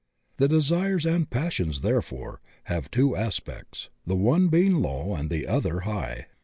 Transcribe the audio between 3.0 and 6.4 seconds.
as pects, the one being low and the other high.